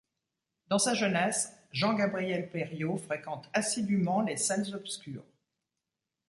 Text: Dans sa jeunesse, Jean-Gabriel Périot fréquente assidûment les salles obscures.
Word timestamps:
Dans 0.69 0.79
sa 0.79 0.95
jeunesse, 0.95 1.53
Jean-Gabriel 1.73 2.49
Périot 2.49 2.97
fréquente 2.97 3.47
assidûment 3.53 4.21
les 4.23 4.35
salles 4.35 4.73
obscures. 4.73 5.27